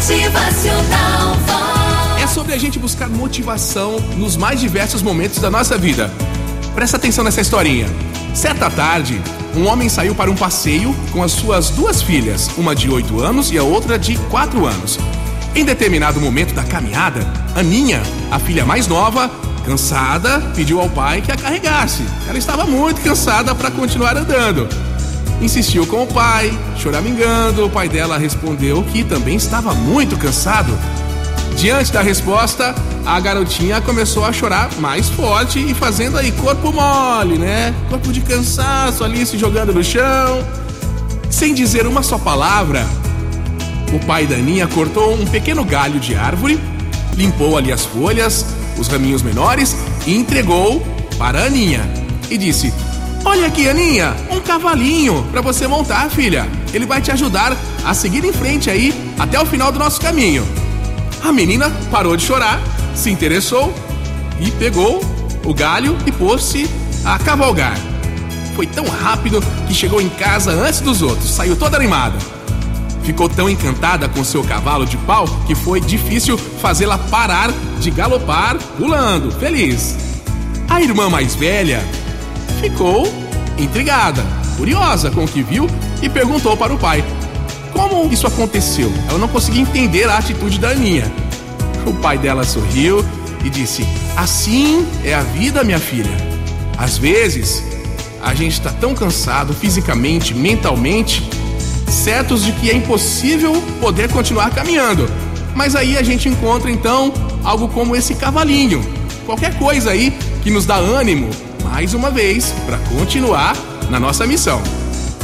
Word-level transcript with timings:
Motivacional 0.00 1.34
Vox. 1.46 2.22
É 2.22 2.26
sobre 2.26 2.54
a 2.54 2.58
gente 2.58 2.78
buscar 2.78 3.06
motivação 3.06 4.00
nos 4.16 4.34
mais 4.34 4.58
diversos 4.58 5.02
momentos 5.02 5.38
da 5.40 5.50
nossa 5.50 5.76
vida. 5.76 6.10
Presta 6.74 6.96
atenção 6.96 7.22
nessa 7.22 7.42
historinha. 7.42 7.86
Certa 8.34 8.70
tarde, 8.70 9.20
um 9.54 9.66
homem 9.66 9.90
saiu 9.90 10.14
para 10.14 10.30
um 10.30 10.34
passeio 10.34 10.96
com 11.12 11.22
as 11.22 11.32
suas 11.32 11.68
duas 11.68 12.00
filhas, 12.00 12.50
uma 12.56 12.74
de 12.74 12.88
8 12.88 13.20
anos 13.20 13.52
e 13.52 13.58
a 13.58 13.62
outra 13.62 13.98
de 13.98 14.16
4 14.30 14.64
anos. 14.64 14.98
Em 15.54 15.66
determinado 15.66 16.18
momento 16.18 16.54
da 16.54 16.64
caminhada, 16.64 17.20
Aninha, 17.54 18.02
a 18.30 18.38
filha 18.38 18.64
mais 18.64 18.86
nova, 18.86 19.30
cansada, 19.66 20.40
pediu 20.56 20.80
ao 20.80 20.88
pai 20.88 21.20
que 21.20 21.30
a 21.30 21.36
carregasse. 21.36 22.02
Ela 22.26 22.38
estava 22.38 22.64
muito 22.64 23.02
cansada 23.02 23.54
para 23.54 23.70
continuar 23.70 24.16
andando. 24.16 24.66
Insistiu 25.40 25.86
com 25.86 26.02
o 26.02 26.06
pai, 26.06 26.56
choramingando. 26.76 27.66
O 27.66 27.70
pai 27.70 27.88
dela 27.88 28.18
respondeu 28.18 28.82
que 28.84 29.02
também 29.02 29.36
estava 29.36 29.74
muito 29.74 30.16
cansado. 30.16 30.76
Diante 31.56 31.92
da 31.92 32.02
resposta, 32.02 32.74
a 33.04 33.18
garotinha 33.20 33.80
começou 33.80 34.24
a 34.24 34.32
chorar 34.32 34.70
mais 34.78 35.08
forte 35.08 35.58
e 35.58 35.74
fazendo 35.74 36.18
aí 36.18 36.30
corpo 36.32 36.72
mole, 36.72 37.38
né? 37.38 37.74
Corpo 37.88 38.12
de 38.12 38.20
cansaço 38.20 39.02
ali 39.02 39.24
se 39.26 39.36
jogando 39.38 39.72
no 39.72 39.82
chão. 39.82 40.46
Sem 41.30 41.54
dizer 41.54 41.86
uma 41.86 42.02
só 42.02 42.18
palavra, 42.18 42.86
o 43.92 43.98
pai 44.06 44.26
da 44.26 44.36
Aninha 44.36 44.66
cortou 44.68 45.14
um 45.14 45.26
pequeno 45.26 45.64
galho 45.64 45.98
de 45.98 46.14
árvore, 46.14 46.60
limpou 47.16 47.56
ali 47.56 47.72
as 47.72 47.84
folhas, 47.84 48.44
os 48.78 48.88
raminhos 48.88 49.22
menores 49.22 49.76
e 50.06 50.14
entregou 50.14 50.86
para 51.18 51.42
a 51.42 51.44
Aninha. 51.46 51.82
E 52.30 52.38
disse: 52.38 52.72
Olha 53.24 53.46
aqui, 53.46 53.68
Aninha, 53.68 54.16
um 54.30 54.40
cavalinho 54.40 55.26
para 55.30 55.42
você 55.42 55.66
montar, 55.66 56.08
filha. 56.10 56.48
Ele 56.72 56.86
vai 56.86 57.02
te 57.02 57.10
ajudar 57.12 57.54
a 57.84 57.92
seguir 57.92 58.24
em 58.24 58.32
frente 58.32 58.70
aí 58.70 58.94
até 59.18 59.38
o 59.40 59.44
final 59.44 59.70
do 59.70 59.78
nosso 59.78 60.00
caminho. 60.00 60.46
A 61.22 61.30
menina 61.30 61.70
parou 61.90 62.16
de 62.16 62.24
chorar, 62.24 62.58
se 62.94 63.10
interessou 63.10 63.74
e 64.40 64.50
pegou 64.52 65.04
o 65.44 65.52
galho 65.52 65.96
e 66.06 66.12
pôs-se 66.12 66.68
a 67.04 67.18
cavalgar. 67.18 67.76
Foi 68.56 68.66
tão 68.66 68.86
rápido 68.88 69.42
que 69.68 69.74
chegou 69.74 70.00
em 70.00 70.08
casa 70.08 70.52
antes 70.52 70.80
dos 70.80 71.02
outros, 71.02 71.30
saiu 71.30 71.54
toda 71.56 71.76
animada. 71.76 72.18
Ficou 73.02 73.28
tão 73.28 73.50
encantada 73.50 74.08
com 74.08 74.24
seu 74.24 74.42
cavalo 74.42 74.86
de 74.86 74.96
pau 74.98 75.26
que 75.46 75.54
foi 75.54 75.80
difícil 75.80 76.38
fazê-la 76.38 76.96
parar 76.96 77.50
de 77.80 77.90
galopar, 77.90 78.56
pulando, 78.78 79.30
feliz. 79.32 79.96
A 80.68 80.80
irmã 80.80 81.10
mais 81.10 81.34
velha 81.34 81.82
ficou 82.60 83.10
intrigada, 83.58 84.22
curiosa 84.56 85.10
com 85.10 85.24
o 85.24 85.28
que 85.28 85.42
viu 85.42 85.66
e 86.02 86.08
perguntou 86.08 86.56
para 86.56 86.72
o 86.72 86.78
pai: 86.78 87.02
Como 87.72 88.12
isso 88.12 88.26
aconteceu? 88.26 88.92
Ela 89.08 89.18
não 89.18 89.28
conseguia 89.28 89.62
entender 89.62 90.08
a 90.08 90.18
atitude 90.18 90.58
da 90.58 90.70
Aninha. 90.70 91.10
O 91.86 91.94
pai 91.94 92.18
dela 92.18 92.44
sorriu 92.44 93.04
e 93.44 93.48
disse: 93.48 93.86
Assim 94.16 94.86
é 95.02 95.14
a 95.14 95.22
vida, 95.22 95.64
minha 95.64 95.78
filha. 95.78 96.10
Às 96.76 96.98
vezes, 96.98 97.62
a 98.22 98.34
gente 98.34 98.52
está 98.52 98.70
tão 98.70 98.94
cansado 98.94 99.54
fisicamente, 99.54 100.34
mentalmente, 100.34 101.28
certos 101.88 102.44
de 102.44 102.52
que 102.52 102.70
é 102.70 102.74
impossível 102.74 103.60
poder 103.80 104.10
continuar 104.10 104.50
caminhando. 104.50 105.08
Mas 105.54 105.74
aí 105.74 105.96
a 105.96 106.02
gente 106.02 106.28
encontra 106.28 106.70
então 106.70 107.12
algo 107.42 107.68
como 107.68 107.96
esse 107.96 108.14
cavalinho, 108.14 108.84
qualquer 109.26 109.58
coisa 109.58 109.90
aí 109.90 110.12
que 110.42 110.50
nos 110.50 110.64
dá 110.64 110.76
ânimo, 110.76 111.28
mais 111.70 111.94
uma 111.94 112.10
vez, 112.10 112.52
para 112.66 112.78
continuar 112.78 113.56
na 113.88 114.00
nossa 114.00 114.26
missão. 114.26 114.60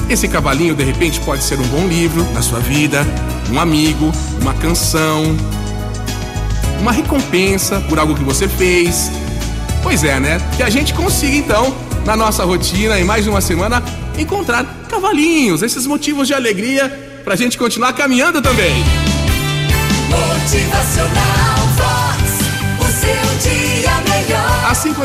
Esse 0.09 0.29
cavalinho 0.29 0.75
de 0.77 0.85
repente 0.85 1.21
pode 1.21 1.43
ser 1.43 1.59
um 1.59 1.67
bom 1.67 1.87
livro 1.89 2.25
na 2.33 2.41
sua 2.41 2.61
vida, 2.61 3.05
um 3.51 3.59
amigo, 3.59 4.13
uma 4.41 4.55
canção, 4.55 5.25
uma 6.81 6.93
recompensa 6.93 7.81
por 7.89 7.99
algo 7.99 8.15
que 8.15 8.23
você 8.23 8.47
fez. 8.49 9.11
Pois 9.83 10.05
é, 10.05 10.21
né? 10.21 10.41
Que 10.57 10.63
a 10.63 10.71
gente 10.71 10.95
consiga 10.95 11.37
então, 11.37 11.75
na 12.05 12.17
nossa 12.17 12.45
rotina, 12.45 12.99
em 12.99 13.05
mais 13.05 13.27
uma 13.27 13.41
semana, 13.41 13.83
encontrar 14.17 14.65
cavalinhos, 14.89 15.63
esses 15.63 15.85
motivos 15.85 16.29
de 16.29 16.35
alegria 16.35 16.89
pra 17.25 17.35
gente 17.35 17.59
continuar 17.59 17.93
caminhando 17.93 18.41
também. 18.41 18.85
Motivacional 20.09 21.67
Vox. 21.77 22.37
O 22.79 23.01
seu 23.01 23.51
dia 23.51 24.06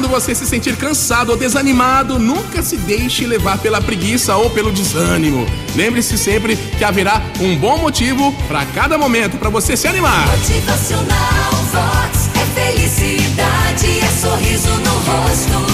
quando 0.01 0.09
você 0.09 0.33
se 0.33 0.47
sentir 0.47 0.75
cansado 0.77 1.29
ou 1.29 1.37
desanimado, 1.37 2.17
nunca 2.17 2.63
se 2.63 2.75
deixe 2.75 3.23
levar 3.23 3.59
pela 3.59 3.79
preguiça 3.79 4.35
ou 4.35 4.49
pelo 4.49 4.71
desânimo. 4.71 5.45
Lembre-se 5.75 6.17
sempre 6.17 6.55
que 6.55 6.83
haverá 6.83 7.21
um 7.39 7.55
bom 7.55 7.77
motivo 7.77 8.33
para 8.47 8.65
cada 8.65 8.97
momento 8.97 9.37
para 9.37 9.51
você 9.51 9.77
se 9.77 9.87
animar. 9.87 10.27
Motivacional 10.27 11.51
Vox. 11.71 12.31
É 12.33 12.71
felicidade, 12.71 13.99
é 13.99 14.07
sorriso 14.19 14.69
no 14.69 14.91
rosto. 14.91 15.70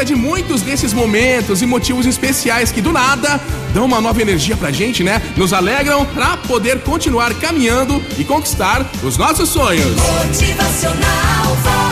Feita 0.00 0.04
de 0.04 0.14
muitos 0.14 0.62
desses 0.62 0.92
momentos 0.92 1.62
e 1.62 1.66
motivos 1.66 2.06
especiais 2.06 2.72
que 2.72 2.80
do 2.80 2.92
nada 2.92 3.40
dão 3.74 3.84
uma 3.84 4.00
nova 4.00 4.20
energia 4.20 4.56
pra 4.56 4.70
gente, 4.70 5.02
né? 5.04 5.20
Nos 5.36 5.52
alegram 5.52 6.04
pra 6.06 6.36
poder 6.36 6.80
continuar 6.80 7.34
caminhando 7.34 8.02
e 8.18 8.24
conquistar 8.24 8.88
os 9.02 9.16
nossos 9.16 9.48
sonhos. 9.48 9.96
Motivacional. 9.96 11.89